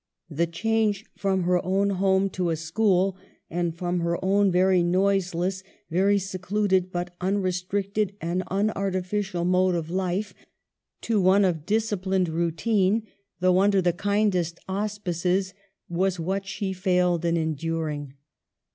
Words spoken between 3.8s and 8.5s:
her own very noiseless, very secluded, but unrestricted and